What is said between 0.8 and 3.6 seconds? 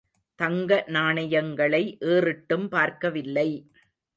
நாணயங்களை ஏறிட்டும் பார்க்கவில்லை!